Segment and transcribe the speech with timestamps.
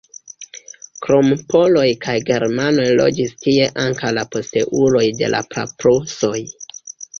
[1.07, 6.37] Krom poloj kaj germanoj loĝis tie ankaŭ la posteuloj de la praprusoj.